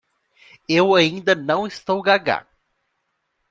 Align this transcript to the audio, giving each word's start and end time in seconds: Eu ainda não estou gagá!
Eu 0.67 0.95
ainda 0.95 1.35
não 1.35 1.67
estou 1.67 2.01
gagá! 2.01 2.47